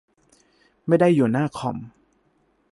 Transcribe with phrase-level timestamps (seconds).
[0.87, 1.77] ไม่ได้อยู่หน้าคอม